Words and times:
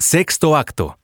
Sexto 0.00 0.54
acto. 0.54 0.96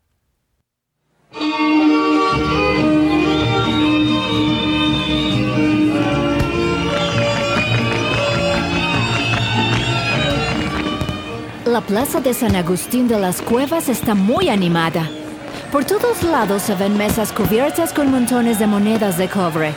La 11.65 11.81
plaza 11.81 12.21
de 12.21 12.33
San 12.35 12.55
Agustín 12.55 13.09
de 13.09 13.19
las 13.19 13.43
Cuevas 13.43 13.89
está 13.89 14.15
muy 14.15 14.49
animada. 14.49 15.11
Por 15.73 15.85
todos 15.85 16.23
lados 16.23 16.63
se 16.63 16.77
ven 16.77 16.97
mesas 16.97 17.33
cubiertas 17.33 17.93
con 17.93 18.13
montones 18.13 18.61
de 18.61 18.69
monedas 18.69 19.19
de 19.19 19.29
cobre. 19.29 19.75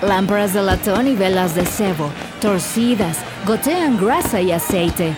Lámparas 0.00 0.54
de 0.54 0.62
latón 0.62 1.06
y 1.06 1.14
velas 1.14 1.54
de 1.54 1.66
cebo, 1.66 2.10
torcidas, 2.40 3.18
gotean 3.46 4.02
grasa 4.02 4.40
y 4.40 4.52
aceite. 4.52 5.14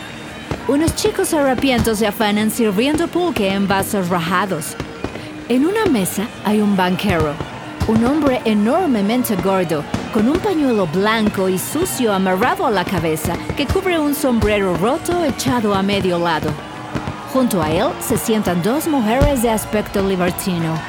Unos 0.66 0.96
chicos 0.96 1.34
harapientos 1.34 1.98
se 1.98 2.06
afanan 2.06 2.50
sirviendo 2.50 3.06
pulque 3.06 3.52
en 3.52 3.68
vasos 3.68 4.08
rajados. 4.08 4.74
En 5.50 5.66
una 5.66 5.84
mesa 5.84 6.26
hay 6.42 6.62
un 6.62 6.74
banquero, 6.74 7.34
un 7.86 8.02
hombre 8.06 8.40
enormemente 8.46 9.36
gordo, 9.36 9.84
con 10.14 10.26
un 10.26 10.38
pañuelo 10.38 10.86
blanco 10.86 11.50
y 11.50 11.58
sucio 11.58 12.14
amarrado 12.14 12.66
a 12.66 12.70
la 12.70 12.82
cabeza 12.82 13.36
que 13.58 13.66
cubre 13.66 13.98
un 13.98 14.14
sombrero 14.14 14.74
roto 14.78 15.22
echado 15.22 15.74
a 15.74 15.82
medio 15.82 16.18
lado. 16.18 16.50
Junto 17.30 17.62
a 17.62 17.70
él 17.70 17.88
se 18.00 18.16
sientan 18.16 18.62
dos 18.62 18.88
mujeres 18.88 19.42
de 19.42 19.50
aspecto 19.50 20.00
libertino. 20.08 20.80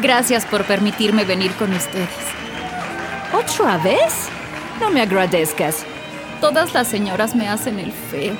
Gracias 0.00 0.46
por 0.46 0.62
permitirme 0.62 1.24
venir 1.24 1.50
con 1.54 1.72
ustedes. 1.72 2.37
¿Otra 3.48 3.78
vez? 3.78 4.28
No 4.78 4.90
me 4.90 5.00
agradezcas. 5.00 5.84
Todas 6.40 6.74
las 6.74 6.86
señoras 6.86 7.34
me 7.34 7.48
hacen 7.48 7.78
el 7.78 7.92
feo. 7.92 8.36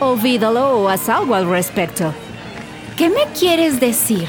Olvídalo 0.00 0.78
o 0.78 0.88
haz 0.88 1.08
algo 1.08 1.34
al 1.34 1.48
respecto. 1.48 2.12
¿Qué 2.96 3.10
me 3.10 3.26
quieres 3.38 3.80
decir? 3.80 4.26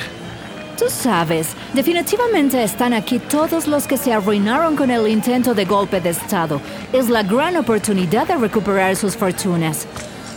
Tú 0.77 0.85
sabes, 0.89 1.55
definitivamente 1.73 2.61
están 2.61 2.93
aquí 2.93 3.19
todos 3.19 3.67
los 3.67 3.87
que 3.87 3.97
se 3.97 4.11
arruinaron 4.13 4.75
con 4.75 4.91
el 4.91 5.07
intento 5.07 5.53
de 5.53 5.65
golpe 5.65 6.01
de 6.01 6.09
Estado. 6.09 6.59
Es 6.91 7.09
la 7.09 7.23
gran 7.23 7.55
oportunidad 7.55 8.27
de 8.27 8.35
recuperar 8.35 8.95
sus 8.97 9.15
fortunas. 9.15 9.87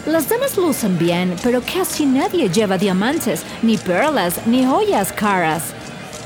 Las 0.06 0.28
damas 0.28 0.56
lucen 0.56 0.98
bien, 0.98 1.34
pero 1.42 1.60
casi 1.62 2.06
nadie 2.06 2.48
lleva 2.48 2.78
diamantes, 2.78 3.42
ni 3.62 3.76
perlas, 3.76 4.46
ni 4.46 4.64
joyas 4.64 5.12
caras. 5.12 5.74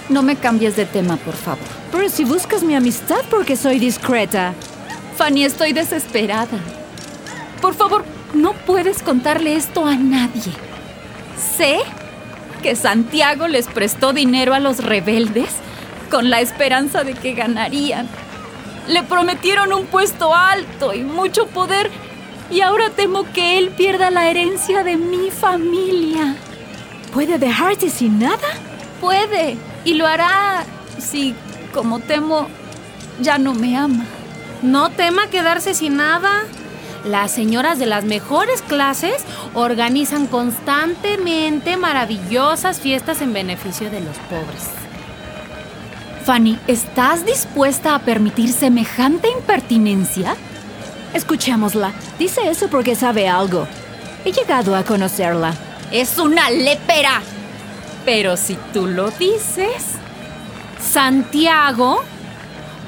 No 0.09 0.23
me 0.23 0.37
cambies 0.37 0.77
de 0.77 0.87
tema, 0.87 1.17
por 1.17 1.35
favor. 1.35 1.65
Pero 1.93 2.09
si 2.09 2.25
buscas 2.25 2.63
mi 2.63 2.75
amistad 2.75 3.21
porque 3.31 3.57
soy 3.57 3.79
discreta. 3.79 4.55
Fanny, 5.17 5.45
estoy 5.45 5.73
desesperada. 5.73 6.59
Por 7.61 7.75
favor, 7.75 8.05
no 8.35 8.53
puedes 8.53 9.03
contarle 9.03 9.57
esto 9.57 9.85
a 9.85 9.97
nadie. 9.97 10.53
Sé 11.57 11.79
que 12.63 12.75
Santiago 12.75 13.49
les 13.49 13.67
prestó 13.67 14.13
dinero 14.13 14.55
a 14.55 14.61
los 14.61 14.83
rebeldes 14.83 15.51
con 16.11 16.31
la 16.31 16.41
esperanza 16.41 17.05
de 17.05 17.15
que 17.15 17.35
ganarían. 17.35 18.09
Le 18.89 19.03
prometieron 19.03 19.73
un 19.73 19.87
puesto 19.87 20.35
alto 20.35 20.95
y 20.95 21.03
mucho 21.03 21.47
poder 21.49 21.91
y 22.51 22.63
ahora 22.63 22.91
temo 22.91 23.25
que 23.33 23.59
él 23.59 23.71
pierda 23.71 24.11
la 24.11 24.31
herencia 24.31 24.83
de 24.83 24.97
mi 24.97 25.31
familia. 25.31 26.37
¿Puede 27.13 27.39
dejarte 27.39 27.91
sin 27.91 28.19
nada? 28.19 28.49
Puede, 29.01 29.57
y 29.85 29.95
lo 29.95 30.07
hará 30.07 30.65
si, 30.99 31.35
como 31.73 32.01
temo, 32.01 32.49
ya 33.21 33.39
no 33.39 33.55
me 33.55 33.77
ama. 33.77 34.05
No 34.63 34.91
tema 34.91 35.29
quedarse 35.29 35.75
sin 35.75 35.97
nada. 35.97 36.45
Las 37.05 37.31
señoras 37.31 37.79
de 37.79 37.87
las 37.87 38.05
mejores 38.05 38.61
clases 38.63 39.25
organizan 39.55 40.27
constantemente 40.27 41.77
maravillosas 41.77 42.81
fiestas 42.81 43.23
en 43.23 43.33
beneficio 43.33 43.91
de 43.91 44.01
los 44.01 44.17
pobres. 44.29 44.69
Fanny, 46.25 46.59
¿estás 46.67 47.25
dispuesta 47.25 47.95
a 47.95 48.01
permitir 48.01 48.53
semejante 48.53 49.31
impertinencia? 49.31 50.37
Escuchémosla. 51.15 51.93
Dice 52.19 52.51
eso 52.51 52.69
porque 52.69 52.95
sabe 52.95 53.29
algo. 53.29 53.67
He 54.25 54.33
llegado 54.33 54.77
a 54.77 54.85
conocerla. 54.85 55.55
Es 55.91 56.19
una 56.19 56.51
lépera. 56.51 57.23
Pero 58.09 58.39
si 58.39 58.57
tú 58.73 58.87
lo 58.87 59.11
dices... 59.11 59.85
Santiago 60.81 62.03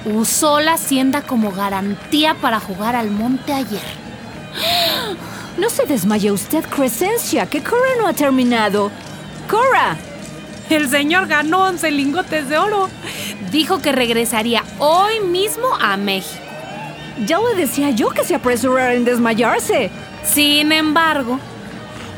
usó 0.07 0.61
la 0.61 0.73
hacienda 0.73 1.21
como 1.21 1.53
garantía 1.53 2.37
para 2.41 2.59
jugar 2.59 2.97
al 2.97 3.11
monte 3.11 3.53
ayer. 3.53 3.83
No 5.59 5.69
se 5.69 5.85
desmaye 5.85 6.33
usted, 6.33 6.65
Crescencia, 6.65 7.45
que 7.45 7.63
Cora 7.63 7.91
no 7.99 8.07
ha 8.07 8.15
terminado. 8.15 8.91
¡Cora! 9.51 9.99
El 10.71 10.89
señor 10.89 11.27
ganó 11.27 11.65
11 11.65 11.91
lingotes 11.91 12.49
de 12.49 12.57
oro. 12.57 12.89
Dijo 13.51 13.83
que 13.83 13.93
regresaría 13.93 14.65
hoy 14.79 15.21
mismo 15.21 15.69
a 15.79 15.99
México. 15.99 16.43
Ya 17.27 17.39
le 17.41 17.61
decía 17.61 17.91
yo 17.91 18.09
que 18.09 18.25
se 18.25 18.37
apresurara 18.37 18.95
en 18.95 19.05
desmayarse. 19.05 19.91
Sin 20.25 20.73
embargo, 20.73 21.39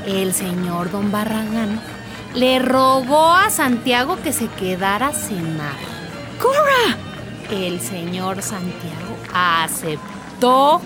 el 0.07 0.33
señor 0.33 0.93
don 0.93 1.11
Barragán 1.11 1.81
le 2.35 2.59
rogó 2.59 3.33
a 3.33 3.51
Santiago 3.51 4.17
que 4.23 4.33
se 4.33 4.49
quedara 4.49 5.09
a 5.09 5.13
cenar. 5.13 5.77
¡Cora! 6.41 6.97
El 7.51 7.81
señor 7.81 8.43
Santiago 8.43 9.17
aceptó 9.35 10.81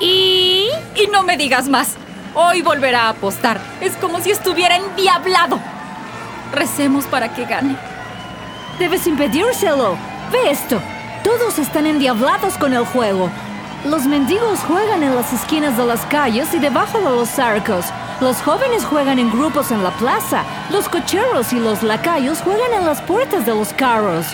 y... 0.00 0.68
Y 0.96 1.06
no 1.12 1.22
me 1.22 1.36
digas 1.36 1.68
más. 1.68 1.94
Hoy 2.34 2.62
volverá 2.62 3.06
a 3.06 3.08
apostar. 3.10 3.60
Es 3.80 3.96
como 3.96 4.20
si 4.20 4.30
estuviera 4.30 4.76
endiablado. 4.76 5.60
Recemos 6.52 7.04
para 7.06 7.32
que 7.34 7.44
gane. 7.44 7.76
Debes 8.78 9.06
impedírselo. 9.06 9.96
Ve 10.32 10.50
esto. 10.50 10.80
Todos 11.22 11.58
están 11.58 11.86
endiablados 11.86 12.58
con 12.58 12.72
el 12.72 12.84
juego. 12.84 13.30
Los 13.84 14.06
mendigos 14.06 14.60
juegan 14.60 15.04
en 15.04 15.14
las 15.14 15.32
esquinas 15.32 15.76
de 15.76 15.84
las 15.84 16.04
calles 16.06 16.52
y 16.52 16.58
debajo 16.58 16.98
de 16.98 17.10
los 17.10 17.38
arcos. 17.38 17.86
Los 18.20 18.42
jóvenes 18.42 18.84
juegan 18.84 19.20
en 19.20 19.30
grupos 19.30 19.70
en 19.70 19.84
la 19.84 19.92
plaza. 19.92 20.42
Los 20.72 20.88
cocheros 20.88 21.52
y 21.52 21.60
los 21.60 21.84
lacayos 21.84 22.40
juegan 22.40 22.72
en 22.72 22.84
las 22.84 23.00
puertas 23.00 23.46
de 23.46 23.54
los 23.54 23.72
carros. 23.72 24.26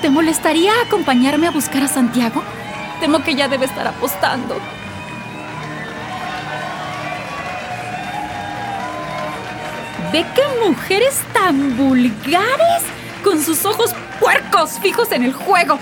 ¿Te 0.00 0.08
molestaría 0.08 0.72
acompañarme 0.86 1.48
a 1.48 1.50
buscar 1.50 1.82
a 1.82 1.88
Santiago? 1.88 2.40
Temo 3.00 3.24
que 3.24 3.34
ya 3.34 3.48
debe 3.48 3.66
estar 3.66 3.84
apostando. 3.84 4.54
¿Ve 10.12 10.24
qué 10.36 10.68
mujeres 10.68 11.20
tan 11.32 11.76
vulgares? 11.76 12.84
Con 13.24 13.42
sus 13.42 13.64
ojos 13.64 13.92
puercos 14.20 14.78
fijos 14.78 15.10
en 15.10 15.24
el 15.24 15.32
juego. 15.32 15.80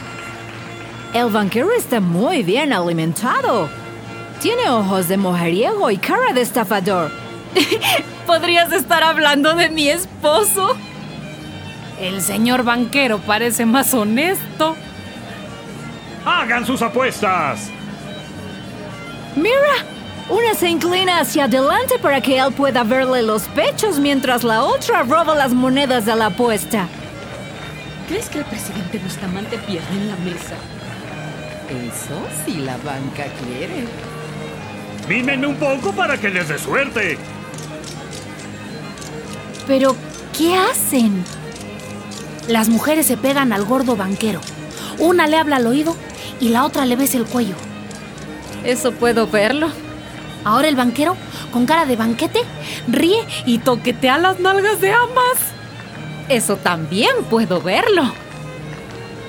El 1.13 1.29
banquero 1.29 1.73
está 1.73 2.01
muy 2.01 2.43
bien 2.43 2.73
alimentado. 2.73 3.69
Tiene 4.41 4.71
ojos 4.71 5.09
de 5.09 5.19
mujeriego 5.19 5.91
y 5.91 5.99
cara 5.99 6.33
de 6.33 6.41
estafador. 6.41 7.24
¿Podrías 8.27 8.73
estar 8.73 9.03
hablando 9.03 9.55
de 9.55 9.71
mi 9.71 9.89
esposo? 9.89 10.77
El 12.01 12.21
señor 12.23 12.65
banquero 12.65 13.19
parece 13.19 13.67
más 13.67 13.95
honesto. 13.95 14.77
¡Hagan 16.25 16.67
sus 16.67 16.83
apuestas! 16.83 17.71
Mira, 19.37 19.85
una 20.29 20.55
se 20.55 20.69
inclina 20.69 21.21
hacia 21.21 21.45
adelante 21.45 21.99
para 22.01 22.21
que 22.21 22.39
él 22.39 22.53
pueda 22.53 22.83
verle 22.83 23.23
los 23.23 23.43
pechos 23.49 23.99
mientras 23.99 24.43
la 24.43 24.63
otra 24.63 25.03
roba 25.03 25.35
las 25.35 25.53
monedas 25.53 26.07
de 26.07 26.17
la 26.17 26.27
apuesta. 26.27 26.87
¿Crees 28.09 28.29
que 28.29 28.39
el 28.39 28.45
presidente 28.45 28.99
Bustamante 28.99 29.59
pierde 29.59 29.89
en 29.93 30.09
la 30.09 30.17
mesa? 30.17 30.55
Eso 31.69 32.21
sí 32.45 32.59
la 32.59 32.77
banca 32.79 33.25
quiere. 33.43 33.87
Mímenme 35.09 35.47
un 35.47 35.57
poco 35.57 35.93
para 35.93 36.17
que 36.19 36.31
les 36.31 36.49
dé 36.49 36.59
suerte. 36.59 37.19
¿Pero 39.67 39.97
qué 40.37 40.57
hacen? 40.57 41.25
Las 42.49 42.69
mujeres 42.69 43.07
se 43.07 43.17
pegan 43.17 43.53
al 43.53 43.65
gordo 43.65 43.97
banquero. 43.97 44.41
Una 44.99 45.27
le 45.27 45.37
habla 45.37 45.57
al 45.57 45.67
oído 45.67 45.97
y 46.41 46.51
la 46.51 46.65
otra 46.65 46.85
le 46.87 46.97
besa 46.97 47.17
el 47.17 47.25
cuello. 47.25 47.55
¿Eso 48.65 48.93
puedo 48.93 49.27
verlo? 49.27 49.69
Ahora 50.45 50.69
el 50.69 50.77
banquero, 50.77 51.17
con 51.53 51.65
cara 51.65 51.87
de 51.87 51.97
banquete, 51.97 52.41
ríe 52.87 53.25
y 53.47 53.59
toquetea 53.59 54.19
las 54.19 54.41
nalgas 54.41 54.81
de 54.81 54.93
ambas. 54.93 55.39
Eso 56.29 56.57
también 56.57 57.25
puedo 57.31 57.61
verlo. 57.63 58.03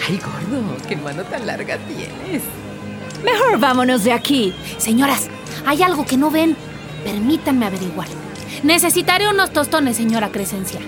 Ay, 0.08 0.18
gordo, 0.20 0.78
qué 0.88 0.96
mano 0.98 1.24
tan 1.24 1.48
larga 1.48 1.78
tienes. 1.78 2.44
Mejor 3.24 3.60
vámonos 3.60 4.04
de 4.04 4.12
aquí. 4.12 4.54
Señoras, 4.78 5.28
hay 5.66 5.82
algo 5.82 6.06
que 6.06 6.18
no 6.18 6.30
ven. 6.30 6.56
Permítanme 7.04 7.66
averiguar. 7.66 8.08
Necesitaré 8.66 9.30
unos 9.30 9.52
tostones, 9.52 9.96
señora 9.96 10.32
Crescencia. 10.32 10.80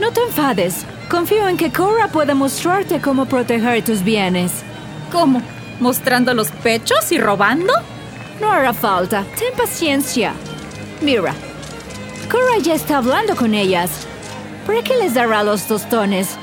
No 0.00 0.10
te 0.10 0.22
enfades. 0.22 0.86
Confío 1.10 1.46
en 1.46 1.58
que 1.58 1.70
Cora 1.70 2.08
pueda 2.08 2.34
mostrarte 2.34 3.02
cómo 3.02 3.26
proteger 3.26 3.84
tus 3.84 4.02
bienes. 4.02 4.62
¿Cómo? 5.12 5.42
¿Mostrando 5.80 6.32
los 6.32 6.50
pechos 6.50 7.12
y 7.12 7.18
robando? 7.18 7.74
No 8.40 8.50
hará 8.50 8.72
falta. 8.72 9.22
Ten 9.38 9.54
paciencia. 9.54 10.32
Mira, 11.02 11.34
Cora 12.30 12.56
ya 12.62 12.72
está 12.72 12.96
hablando 12.96 13.36
con 13.36 13.52
ellas. 13.52 13.90
¿Para 14.66 14.82
qué 14.82 14.96
les 14.96 15.12
dará 15.12 15.44
los 15.44 15.66
tostones? 15.66 16.38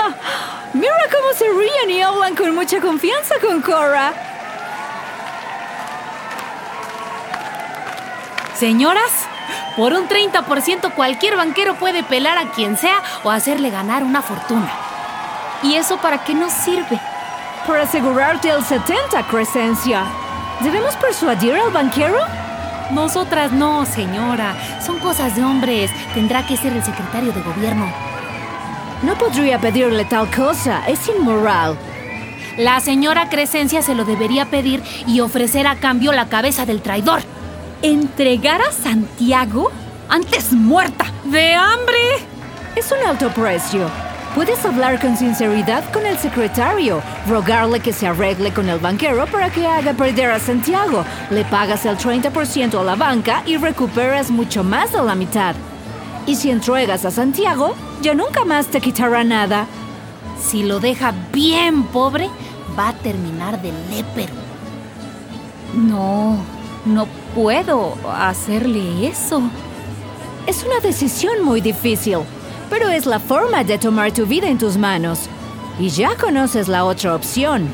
Mira 0.72 0.94
cómo 1.10 1.32
se 1.34 1.44
ríen 1.48 1.90
y 1.90 2.02
hablan 2.02 2.34
con 2.34 2.54
mucha 2.54 2.80
confianza 2.80 3.34
con 3.40 3.60
Cora. 3.60 4.12
Señoras, 8.54 9.10
por 9.76 9.94
un 9.94 10.08
30% 10.08 10.92
cualquier 10.94 11.36
banquero 11.36 11.74
puede 11.76 12.02
pelar 12.02 12.38
a 12.38 12.50
quien 12.50 12.76
sea 12.76 13.02
o 13.24 13.30
hacerle 13.30 13.70
ganar 13.70 14.04
una 14.04 14.22
fortuna. 14.22 14.70
¿Y 15.62 15.74
eso 15.74 15.96
para 15.98 16.24
qué 16.24 16.34
nos 16.34 16.52
sirve? 16.52 17.00
Para 17.66 17.82
asegurarte 17.82 18.50
el 18.50 18.64
70, 18.64 19.22
Crescencia. 19.28 20.04
¿Debemos 20.60 20.94
persuadir 20.96 21.54
al 21.54 21.70
banquero? 21.70 22.18
Nosotras 22.90 23.52
no, 23.52 23.86
señora. 23.86 24.54
Son 24.84 24.98
cosas 24.98 25.34
de 25.36 25.44
hombres. 25.44 25.90
Tendrá 26.14 26.46
que 26.46 26.56
ser 26.56 26.72
el 26.72 26.84
secretario 26.84 27.32
de 27.32 27.40
gobierno. 27.40 28.09
No 29.02 29.14
podría 29.14 29.58
pedirle 29.58 30.04
tal 30.04 30.30
cosa. 30.30 30.82
Es 30.86 31.08
inmoral. 31.08 31.76
La 32.58 32.80
señora 32.80 33.30
Crescencia 33.30 33.80
se 33.80 33.94
lo 33.94 34.04
debería 34.04 34.46
pedir 34.46 34.82
y 35.06 35.20
ofrecer 35.20 35.66
a 35.66 35.76
cambio 35.76 36.12
la 36.12 36.28
cabeza 36.28 36.66
del 36.66 36.82
traidor. 36.82 37.22
¿Entregar 37.80 38.60
a 38.60 38.72
Santiago? 38.72 39.70
Antes 40.08 40.52
muerta. 40.52 41.06
¡De 41.24 41.54
hambre! 41.54 41.96
Es 42.76 42.92
un 42.92 43.06
alto 43.06 43.30
precio. 43.30 43.88
Puedes 44.34 44.64
hablar 44.64 45.00
con 45.00 45.16
sinceridad 45.16 45.90
con 45.90 46.06
el 46.06 46.16
secretario, 46.18 47.02
rogarle 47.26 47.80
que 47.80 47.92
se 47.92 48.06
arregle 48.06 48.52
con 48.52 48.68
el 48.68 48.78
banquero 48.78 49.26
para 49.26 49.50
que 49.50 49.66
haga 49.66 49.92
perder 49.94 50.30
a 50.30 50.38
Santiago. 50.38 51.04
Le 51.30 51.44
pagas 51.44 51.84
el 51.86 51.96
30% 51.96 52.78
a 52.78 52.84
la 52.84 52.94
banca 52.94 53.42
y 53.46 53.56
recuperas 53.56 54.30
mucho 54.30 54.62
más 54.62 54.92
de 54.92 55.02
la 55.02 55.14
mitad. 55.14 55.56
Y 56.26 56.36
si 56.36 56.50
entregas 56.50 57.04
a 57.04 57.10
Santiago, 57.10 57.74
ya 58.02 58.14
nunca 58.14 58.44
más 58.44 58.66
te 58.66 58.80
quitará 58.80 59.24
nada. 59.24 59.66
Si 60.40 60.62
lo 60.62 60.80
deja 60.80 61.12
bien 61.32 61.84
pobre, 61.84 62.30
va 62.78 62.88
a 62.88 62.92
terminar 62.94 63.60
de 63.60 63.72
lépero. 63.90 64.32
No, 65.74 66.36
no 66.84 67.06
puedo 67.34 67.94
hacerle 68.12 69.06
eso. 69.06 69.42
Es 70.46 70.64
una 70.64 70.80
decisión 70.80 71.44
muy 71.44 71.60
difícil, 71.60 72.18
pero 72.68 72.88
es 72.88 73.06
la 73.06 73.20
forma 73.20 73.64
de 73.64 73.78
tomar 73.78 74.12
tu 74.12 74.26
vida 74.26 74.48
en 74.48 74.58
tus 74.58 74.76
manos. 74.76 75.28
Y 75.78 75.88
ya 75.88 76.16
conoces 76.16 76.68
la 76.68 76.84
otra 76.84 77.14
opción. 77.14 77.68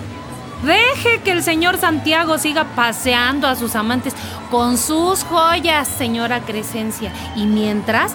Deje 0.63 1.21
que 1.21 1.33
el 1.33 1.43
señor 1.43 1.79
Santiago 1.79 2.39
siga 2.39 2.65
paseando 2.75 3.47
a 3.47 3.57
sus 3.57 3.77
amantes 3.77 4.15
con 4.51 4.79
sus 4.79 5.23
joyas, 5.25 5.87
señora 5.87 6.41
Crescencia. 6.41 7.13
Y 7.35 7.47
mientras, 7.47 8.15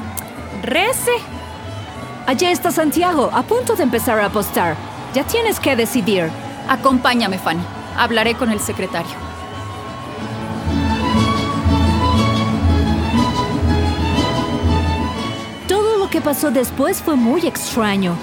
rece. 0.61 1.11
Allá 2.27 2.51
está 2.51 2.71
Santiago, 2.71 3.29
a 3.33 3.43
punto 3.43 3.75
de 3.75 3.83
empezar 3.83 4.19
a 4.19 4.27
apostar. 4.27 4.75
Ya 5.13 5.23
tienes 5.23 5.59
que 5.59 5.75
decidir. 5.75 6.29
Acompáñame, 6.69 7.37
Fanny. 7.37 7.63
Hablaré 7.97 8.35
con 8.35 8.51
el 8.51 8.59
secretario. 8.59 9.11
Todo 15.67 15.97
lo 15.97 16.09
que 16.09 16.21
pasó 16.21 16.51
después 16.51 17.01
fue 17.01 17.15
muy 17.15 17.45
extraño. 17.45 18.15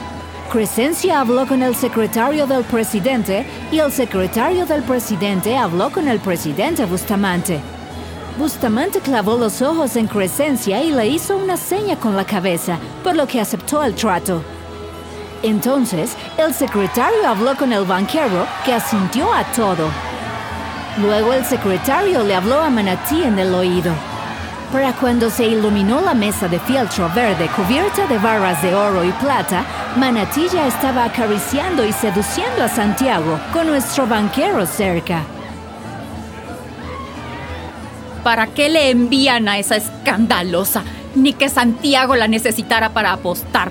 Crescencia 0.51 1.21
habló 1.21 1.47
con 1.47 1.63
el 1.63 1.75
secretario 1.75 2.47
del 2.47 2.65
presidente 2.65 3.45
y 3.71 3.81
el 3.81 3.93
secretario 3.93 4.65
del 4.65 4.83
presidente 4.83 5.55
habló 5.57 5.91
con 5.91 6.09
el 6.09 6.21
presidente 6.21 6.87
Bustamante. 6.87 7.61
Bustamante 8.39 9.01
clavó 9.01 9.37
los 9.37 9.61
ojos 9.63 9.97
en 9.97 10.07
Crescencia 10.07 10.81
y 10.81 10.93
le 10.93 11.09
hizo 11.09 11.37
una 11.37 11.57
seña 11.57 11.97
con 11.97 12.15
la 12.15 12.25
cabeza, 12.25 12.79
por 13.03 13.17
lo 13.17 13.27
que 13.27 13.41
aceptó 13.41 13.83
el 13.83 13.97
trato. 13.97 14.43
Entonces, 15.43 16.17
el 16.37 16.55
secretario 16.55 17.27
habló 17.27 17.57
con 17.57 17.73
el 17.73 17.85
banquero, 17.85 18.47
que 18.65 18.73
asintió 18.73 19.35
a 19.35 19.43
todo. 19.57 19.89
Luego 21.01 21.33
el 21.33 21.45
secretario 21.45 22.23
le 22.23 22.37
habló 22.37 22.61
a 22.61 22.71
Manatí 22.71 23.25
en 23.25 23.41
el 23.41 23.53
oído. 23.53 23.93
Para 24.71 24.93
cuando 24.93 25.31
se 25.31 25.45
iluminó 25.49 26.01
la 26.01 26.15
mesa 26.15 26.47
de 26.47 26.61
fieltro 26.61 27.11
verde 27.13 27.49
cubierta 27.57 28.07
de 28.07 28.19
barras 28.19 28.63
de 28.63 28.73
oro 28.73 29.03
y 29.03 29.11
plata, 29.13 29.65
Manatí 29.97 30.47
ya 30.49 30.69
estaba 30.69 31.07
acariciando 31.07 31.85
y 31.85 31.93
seduciendo 31.93 32.63
a 32.63 32.69
Santiago 32.69 33.41
con 33.53 33.67
nuestro 33.67 34.07
banquero 34.07 34.65
cerca. 34.65 35.25
¿Para 38.23 38.49
qué 38.49 38.69
le 38.69 38.91
envían 38.91 39.49
a 39.49 39.59
esa 39.59 39.77
escandalosa? 39.77 40.83
Ni 41.15 41.33
que 41.33 41.49
Santiago 41.49 42.17
la 42.17 42.29
necesitara 42.29 42.91
para 42.91 43.13
apostar. 43.13 43.71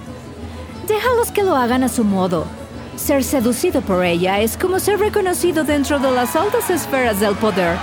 Déjalos 0.88 1.31
que 1.31 1.44
lo 1.44 1.55
hagan 1.55 1.83
a 1.83 1.89
su 1.89 2.03
modo. 2.03 2.45
Ser 2.95 3.23
seducido 3.23 3.81
por 3.81 4.03
ella 4.03 4.39
es 4.39 4.57
como 4.57 4.79
ser 4.79 4.99
reconocido 4.99 5.63
dentro 5.63 5.99
de 5.99 6.11
las 6.11 6.35
altas 6.35 6.69
esferas 6.69 7.19
del 7.19 7.35
poder. 7.35 7.77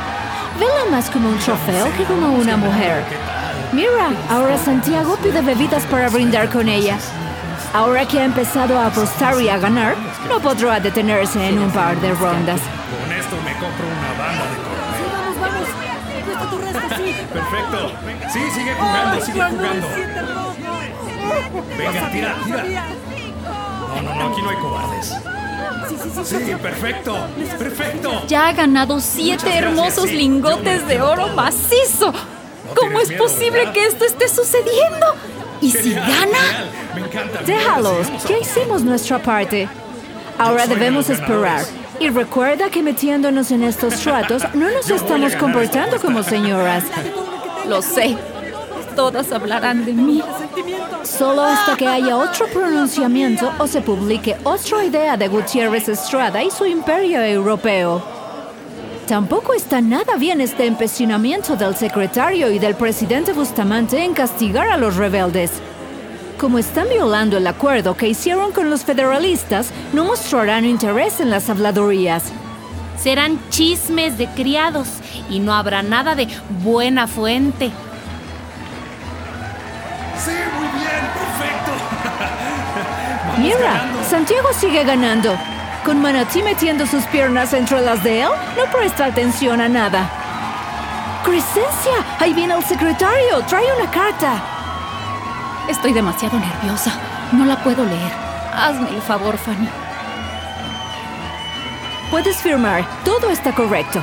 Vela 0.58 0.90
más 0.90 1.10
como 1.10 1.28
un 1.28 1.38
trofeo 1.38 1.86
que 1.96 2.04
como 2.04 2.34
una 2.34 2.56
mujer. 2.56 3.04
Mira, 3.72 4.10
ahora 4.30 4.56
Santiago 4.56 5.16
pide 5.22 5.40
bebidas 5.42 5.84
para 5.86 6.08
brindar 6.08 6.48
con 6.48 6.68
ella. 6.68 6.96
Ahora 7.72 8.06
que 8.06 8.20
ha 8.20 8.24
empezado 8.24 8.78
a 8.78 8.86
apostar 8.86 9.40
y 9.40 9.48
a 9.48 9.58
ganar, 9.58 9.96
no 10.28 10.40
podrá 10.40 10.78
detenerse 10.80 11.44
en 11.46 11.58
un 11.58 11.70
par 11.70 12.00
de 12.00 12.12
rondas. 12.14 12.60
Con 12.60 13.12
esto 13.12 13.36
me 13.44 13.52
compro 13.54 13.86
una 13.86 14.12
banda 14.16 14.44
de 14.50 14.63
Perfecto. 17.32 17.92
Sí, 18.32 18.40
sigue 18.54 18.74
jugando, 18.74 19.20
sigue 19.24 19.42
jugando. 19.42 19.86
Venga, 21.76 22.10
tira, 22.10 22.34
tira. 22.44 22.64
No, 23.88 24.02
no, 24.02 24.14
no, 24.14 24.28
aquí 24.32 24.42
no 24.42 24.50
hay 24.50 24.56
cobardes. 24.56 25.14
Sí, 26.24 26.54
perfecto, 26.60 27.16
perfecto. 27.58 28.22
Ya 28.26 28.48
ha 28.48 28.52
ganado 28.52 29.00
siete 29.00 29.44
gracias, 29.44 29.64
hermosos 29.64 30.08
sí, 30.08 30.16
lingotes 30.16 30.86
de 30.88 31.00
oro 31.00 31.28
macizo. 31.28 32.12
¿Cómo 32.74 33.00
es 33.00 33.08
miedo, 33.08 33.22
posible 33.22 33.58
¿verdad? 33.58 33.72
que 33.72 33.86
esto 33.86 34.04
esté 34.04 34.28
sucediendo? 34.28 35.06
¿Y 35.60 35.70
si 35.70 35.92
gana? 35.92 36.14
genial. 36.14 36.70
Me 36.94 37.00
encanta. 37.02 37.42
Déjalos, 37.42 38.06
ya 38.26 38.38
hicimos 38.38 38.82
nuestra 38.82 39.18
parte. 39.18 39.68
Ahora 40.38 40.66
debemos 40.66 41.08
esperar. 41.10 41.64
Y 42.00 42.08
recuerda 42.08 42.70
que 42.70 42.82
metiéndonos 42.82 43.50
en 43.50 43.62
estos 43.62 44.00
tratos 44.00 44.42
no 44.54 44.70
nos 44.70 44.90
estamos 44.90 45.34
comportando 45.36 46.00
como 46.00 46.22
señoras. 46.22 46.84
Lo 47.68 47.80
sé. 47.82 48.16
Todas 48.96 49.32
hablarán 49.32 49.84
de 49.84 49.92
mí. 49.92 50.22
Solo 51.02 51.42
hasta 51.42 51.76
que 51.76 51.86
haya 51.86 52.16
otro 52.16 52.46
pronunciamiento 52.46 53.52
o 53.58 53.66
se 53.66 53.80
publique 53.80 54.36
otra 54.44 54.84
idea 54.84 55.16
de 55.16 55.28
Gutiérrez 55.28 55.88
Estrada 55.88 56.42
y 56.42 56.50
su 56.50 56.66
imperio 56.66 57.22
europeo. 57.22 58.02
Tampoco 59.06 59.52
está 59.52 59.80
nada 59.80 60.16
bien 60.16 60.40
este 60.40 60.64
empecinamiento 60.64 61.56
del 61.56 61.76
secretario 61.76 62.50
y 62.50 62.58
del 62.58 62.74
presidente 62.74 63.32
Bustamante 63.32 64.02
en 64.02 64.14
castigar 64.14 64.68
a 64.68 64.78
los 64.78 64.96
rebeldes. 64.96 65.50
Como 66.44 66.58
están 66.58 66.90
violando 66.90 67.38
el 67.38 67.46
acuerdo 67.46 67.96
que 67.96 68.06
hicieron 68.06 68.52
con 68.52 68.68
los 68.68 68.84
federalistas, 68.84 69.70
no 69.94 70.04
mostrarán 70.04 70.66
interés 70.66 71.18
en 71.20 71.30
las 71.30 71.48
habladurías. 71.48 72.24
Serán 73.02 73.40
chismes 73.48 74.18
de 74.18 74.26
criados 74.26 74.88
y 75.30 75.38
no 75.38 75.54
habrá 75.54 75.82
nada 75.82 76.14
de 76.14 76.28
buena 76.62 77.06
fuente. 77.06 77.70
Sí, 80.22 80.32
muy 80.58 80.68
bien, 80.82 81.00
perfecto. 81.14 81.72
Mira, 83.40 83.72
ganando. 83.78 84.04
Santiago 84.04 84.48
sigue 84.52 84.84
ganando. 84.84 85.38
Con 85.82 86.02
Manatí 86.02 86.42
metiendo 86.42 86.86
sus 86.86 87.04
piernas 87.04 87.54
entre 87.54 87.80
las 87.80 88.04
de 88.04 88.20
él, 88.20 88.30
no 88.58 88.70
presta 88.70 89.06
atención 89.06 89.62
a 89.62 89.68
nada. 89.70 90.10
Crescencia, 91.24 92.04
ahí 92.18 92.34
viene 92.34 92.52
el 92.52 92.64
secretario, 92.64 93.40
trae 93.48 93.64
una 93.80 93.90
carta. 93.90 94.63
Estoy 95.68 95.92
demasiado 95.94 96.38
nerviosa. 96.38 96.92
No 97.32 97.46
la 97.46 97.62
puedo 97.62 97.84
leer. 97.84 98.12
Hazme 98.52 98.90
el 98.90 99.00
favor, 99.00 99.38
Fanny. 99.38 99.68
Puedes 102.10 102.36
firmar, 102.36 102.86
todo 103.04 103.30
está 103.30 103.54
correcto. 103.54 104.02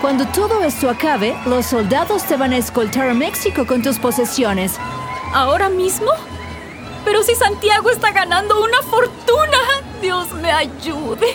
Cuando 0.00 0.26
todo 0.26 0.62
esto 0.62 0.90
acabe, 0.90 1.34
los 1.46 1.66
soldados 1.66 2.24
te 2.24 2.36
van 2.36 2.52
a 2.52 2.58
escoltar 2.58 3.08
a 3.08 3.14
México 3.14 3.66
con 3.66 3.82
tus 3.82 3.98
posesiones. 3.98 4.74
¿Ahora 5.32 5.70
mismo? 5.70 6.10
Pero 7.04 7.22
si 7.22 7.34
Santiago 7.34 7.90
está 7.90 8.12
ganando 8.12 8.62
una 8.62 8.82
fortuna. 8.82 9.58
Dios 10.02 10.32
me 10.34 10.52
ayude. 10.52 11.34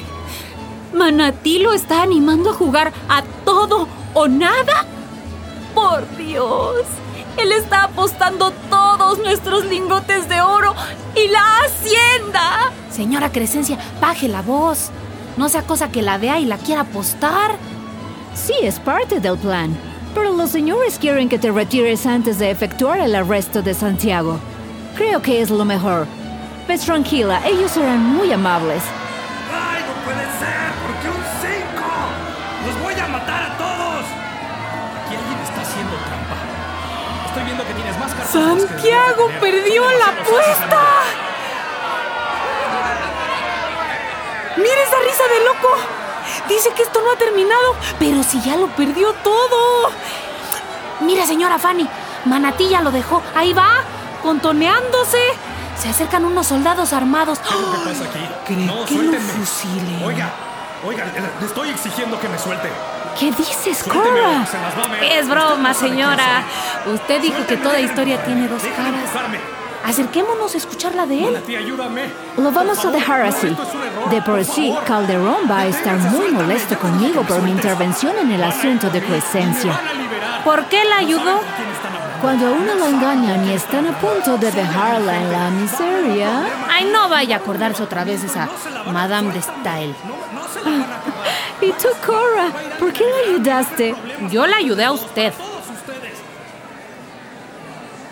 Manatí 0.94 1.60
lo 1.60 1.74
está 1.74 2.04
animando 2.04 2.52
a 2.52 2.54
jugar 2.54 2.94
a 3.10 3.24
todo 3.44 3.88
o 4.14 4.28
nada. 4.28 4.86
Por 5.74 6.08
Dios. 6.18 6.86
Él 7.38 7.52
está 7.52 7.84
apostando 7.84 8.52
todos 8.70 9.20
nuestros 9.20 9.66
lingotes 9.66 10.28
de 10.28 10.42
oro 10.42 10.76
y 11.16 11.30
la 11.30 11.42
hacienda. 11.60 12.72
Señora 12.92 13.32
Crescencia, 13.32 13.78
baje 14.02 14.28
la 14.28 14.42
voz. 14.42 14.90
No 15.38 15.48
sea 15.48 15.64
cosa 15.64 15.90
que 15.90 16.02
la 16.02 16.18
vea 16.18 16.40
y 16.40 16.46
la 16.46 16.58
quiera 16.58 16.82
apostar. 16.82 17.52
Sí, 18.36 18.54
es 18.62 18.80
parte 18.80 19.20
del 19.20 19.38
plan. 19.38 19.78
Pero 20.14 20.34
los 20.34 20.50
señores 20.50 20.98
quieren 21.00 21.30
que 21.30 21.40
te 21.40 21.52
retires 21.52 22.06
antes 22.06 22.40
de 22.40 22.52
efectuar 22.52 23.00
el 23.00 23.16
arresto 23.16 23.62
de 23.62 23.74
Santiago. 23.74 24.40
Creo 24.96 25.22
que 25.22 25.42
es 25.42 25.50
lo 25.50 25.64
mejor. 25.66 26.08
Ves 26.68 26.82
tranquila, 26.82 27.42
ellos 27.46 27.72
serán 27.72 28.04
muy 28.04 28.32
amables. 28.32 28.84
Santiago 38.32 39.30
perdió 39.40 39.90
la 39.92 40.06
apuesta. 40.06 40.82
¡Mira 44.58 44.84
esa 44.84 45.00
risa 45.00 45.24
de 45.34 45.46
loco! 45.46 45.70
Dice 46.48 46.70
que 46.76 46.84
esto 46.84 47.02
no 47.02 47.12
ha 47.12 47.16
terminado, 47.16 47.76
pero 47.98 48.22
si 48.24 48.40
ya 48.42 48.56
lo 48.56 48.68
perdió 48.68 49.14
todo. 49.24 49.92
Mira, 51.02 51.26
señora 51.26 51.58
Fanny, 51.58 51.88
Manatí 52.26 52.70
ya 52.70 52.82
lo 52.82 52.92
dejó. 52.92 53.24
Ahí 53.36 53.54
va, 53.54 53.84
contoneándose. 54.22 55.20
Se 55.82 55.90
acercan 55.90 56.26
unos 56.26 56.48
soldados 56.48 56.94
armados. 56.94 57.40
¿Qué 57.40 57.90
pasa 57.90 58.04
aquí? 58.06 58.20
No, 58.66 58.86
que 58.86 58.96
lo 58.96 59.02
suéltenme. 59.02 59.34
fusilen. 59.34 60.04
Oiga, 60.04 60.30
oiga, 60.84 61.06
le 61.40 61.46
estoy 61.46 61.70
exigiendo 61.70 62.20
que 62.20 62.28
me 62.28 62.38
suelte. 62.38 62.70
¿Qué 63.20 63.32
dices, 63.32 63.84
Cora? 63.84 64.46
Es 65.02 65.28
broma, 65.28 65.74
señora. 65.74 66.44
Usted 66.86 67.22
dijo 67.22 67.46
que 67.46 67.58
toda 67.58 67.80
historia 67.80 68.16
en 68.16 68.24
tiene 68.24 68.48
dos 68.48 68.62
caras. 68.62 69.10
Acerquémonos 69.86 70.54
a 70.54 70.58
escuchar 70.58 70.96
la 70.96 71.06
de 71.06 71.26
él. 71.26 71.44
Lo 72.38 72.52
vamos 72.52 72.86
a 72.86 72.92
dejar 72.92 73.24
así. 73.24 73.56
De 74.10 74.22
por 74.22 74.44
sí. 74.46 74.74
Calderón 74.86 75.50
va 75.52 75.60
a 75.62 75.68
estar 75.68 75.98
muy 75.98 76.32
molesto 76.32 76.78
conmigo 76.80 77.24
por 77.24 77.42
mi 77.42 77.52
intervención 77.52 78.18
en 78.20 78.32
el 78.32 78.44
asunto 78.44 78.90
de 78.90 79.02
Crescencia. 79.02 79.78
¿Por 80.46 80.66
qué 80.66 80.84
la 80.86 80.98
ayudó? 80.98 81.42
Cuando 82.22 82.48
a 82.48 82.52
uno 82.52 82.76
la 82.76 82.88
engañan 82.88 83.50
y 83.50 83.54
están 83.54 83.88
a 83.88 83.98
punto 83.98 84.38
de 84.38 84.52
dejarla 84.52 85.18
en 85.18 85.32
la 85.32 85.50
miseria, 85.50 86.30
Ay, 86.70 86.86
no 86.92 87.10
vaya 87.10 87.38
a 87.38 87.40
acordarse 87.40 87.82
otra 87.84 88.04
vez 88.04 88.22
de 88.22 88.28
esa 88.28 88.48
Madame 88.92 89.34
de 89.34 89.42
Style. 89.42 89.96
¿Y 91.62 91.72
tú, 91.74 91.90
Cora? 92.06 92.52
¿Por 92.80 92.94
qué 92.94 93.04
la 93.04 93.34
ayudaste? 93.34 93.94
Yo 94.32 94.48
la 94.48 94.58
ayudé 94.58 94.86
a 94.86 94.94
usted. 94.94 95.34
Todos 95.34 95.70
ustedes. 95.70 96.20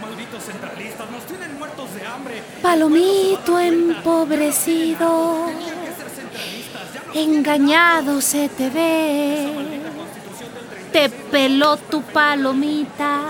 Malditos 0.02 0.44
centralistas, 0.44 1.10
nos 1.10 1.24
tienen 1.24 1.58
muertos 1.58 1.94
de 1.96 2.06
hambre. 2.06 2.44
Palomito 2.62 3.58
empobrecido, 3.60 5.48
engañado 7.14 8.20
se 8.22 8.50
te 8.50 8.70
ve. 8.70 9.82
Te 10.92 11.10
peló 11.10 11.78
tu 11.78 12.02
palomita 12.02 13.22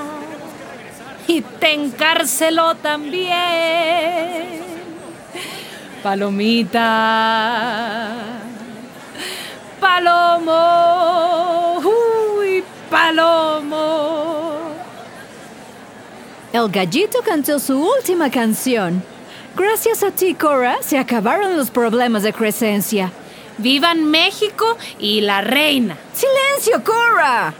y 1.27 1.41
te 1.41 1.73
encarceló 1.73 2.73
también. 2.75 4.57
Palomita, 6.01 6.87
palomo, 9.97 11.81
uy, 12.37 12.63
palomo. 12.89 14.59
El 16.53 16.69
gallito 16.69 17.19
cantó 17.25 17.57
su 17.59 17.79
última 17.79 18.29
canción. 18.29 19.01
Gracias 19.55 20.03
a 20.03 20.11
ti, 20.11 20.35
Cora, 20.35 20.77
se 20.81 20.99
acabaron 20.99 21.57
los 21.57 21.71
problemas 21.71 22.21
de 22.21 22.31
Crescencia. 22.31 23.11
Vivan 23.57 24.05
México 24.05 24.77
y 24.99 25.21
la 25.21 25.41
reina. 25.41 25.97
¡Silencio, 26.13 26.83
Cora! 26.83 27.55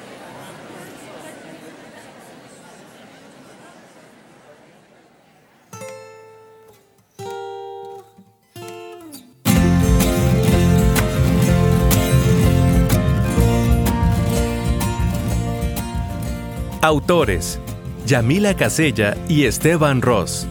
Autores: 16.87 17.59
Yamila 18.05 18.53
Casella 18.55 19.17
y 19.27 19.43
Esteban 19.43 20.01
Ross. 20.01 20.47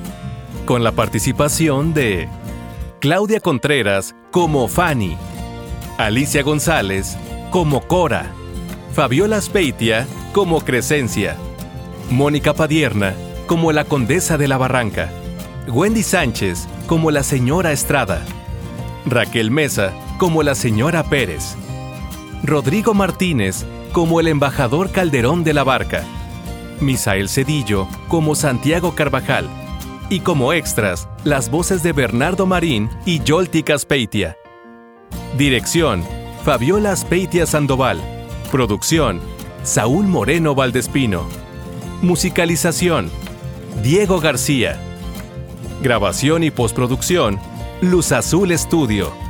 Con 0.66 0.84
la 0.84 0.92
participación 0.92 1.94
de 1.94 2.28
Claudia 3.00 3.40
Contreras 3.40 4.14
como 4.30 4.68
Fanny, 4.68 5.16
Alicia 5.96 6.42
González 6.42 7.16
como 7.50 7.80
Cora, 7.80 8.26
Fabiola 8.92 9.40
Speitia 9.40 10.06
como 10.34 10.60
Crescencia, 10.60 11.38
Mónica 12.10 12.52
Padierna 12.52 13.14
como 13.46 13.72
la 13.72 13.84
Condesa 13.84 14.36
de 14.36 14.46
la 14.46 14.58
Barranca, 14.58 15.10
Wendy 15.68 16.02
Sánchez 16.02 16.68
como 16.86 17.10
la 17.10 17.22
Señora 17.22 17.72
Estrada, 17.72 18.22
Raquel 19.06 19.50
Mesa 19.50 19.94
como 20.18 20.42
la 20.42 20.54
Señora 20.54 21.02
Pérez, 21.04 21.56
Rodrigo 22.42 22.92
Martínez 22.92 23.64
como 23.92 24.20
el 24.20 24.28
embajador 24.28 24.90
Calderón 24.90 25.42
de 25.42 25.54
la 25.54 25.64
Barca, 25.64 26.04
Misael 26.80 27.28
Cedillo 27.28 27.88
como 28.08 28.34
Santiago 28.34 28.94
Carvajal 28.94 29.48
y 30.08 30.20
como 30.20 30.52
extras 30.52 31.08
las 31.24 31.50
voces 31.50 31.82
de 31.82 31.92
Bernardo 31.92 32.46
Marín 32.46 32.88
y 33.04 33.20
Yolti 33.22 33.62
Caspeitia. 33.62 34.36
Dirección: 35.36 36.04
Fabiola 36.44 36.94
Speitia 36.94 37.46
Sandoval. 37.46 38.00
Producción: 38.52 39.20
Saúl 39.64 40.06
Moreno 40.06 40.54
Valdespino. 40.54 41.26
Musicalización: 42.02 43.10
Diego 43.82 44.20
García. 44.20 44.78
Grabación 45.82 46.44
y 46.44 46.50
postproducción: 46.50 47.38
Luz 47.80 48.12
Azul 48.12 48.52
Estudio. 48.52 49.25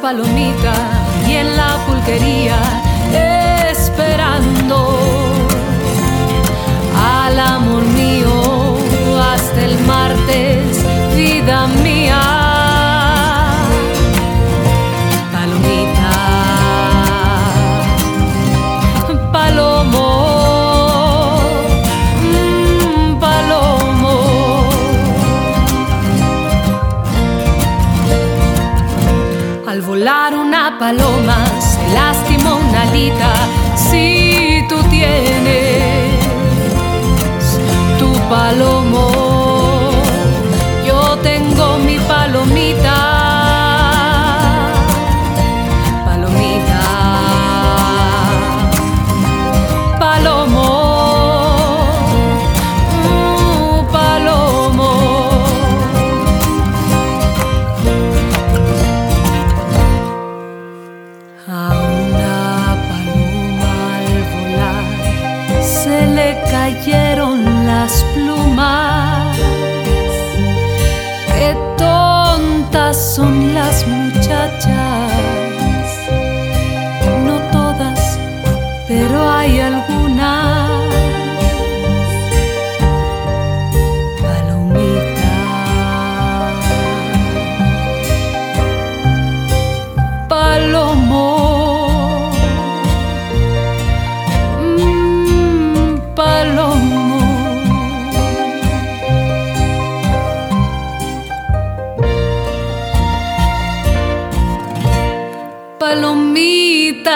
Palomita? 0.00 0.74
Y 1.26 1.34
en 1.34 1.56
la 1.56 1.76
pulquería, 1.86 2.56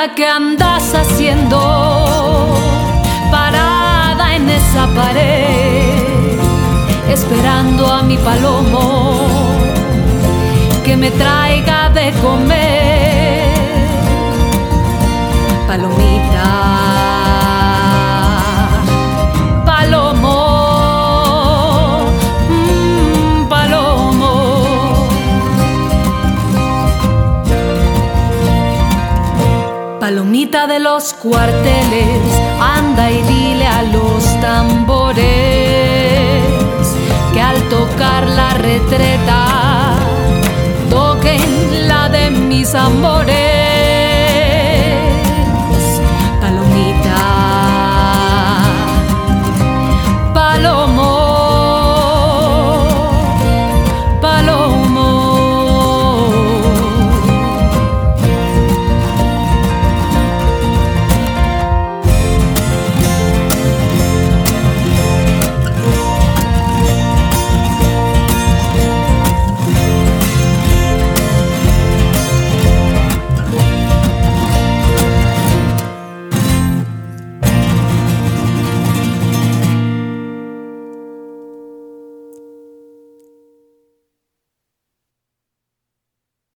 Palomita, 0.02 0.14
¿qué 0.14 0.26
andas 0.26 0.94
haciendo? 0.94 1.58
Parada 3.30 4.34
en 4.34 4.48
esa 4.48 4.86
pared, 4.94 6.38
esperando 7.08 7.86
a 7.86 8.02
mi 8.02 8.16
palomo 8.18 9.16
que 10.84 10.96
me 10.96 11.10
traiga 11.10 11.88
de 11.90 12.12
comer. 12.20 13.52
Palomita, 15.68 16.01
De 30.52 30.78
los 30.78 31.14
cuarteles, 31.14 32.20
anda 32.60 33.10
y 33.10 33.22
dile 33.22 33.66
a 33.66 33.82
los 33.84 34.22
tambores 34.42 35.24
que 37.32 37.40
al 37.40 37.58
tocar 37.70 38.28
la 38.28 38.50
retreta 38.58 39.96
toquen 40.90 41.88
la 41.88 42.10
de 42.10 42.30
mis 42.30 42.74
amores. 42.74 43.51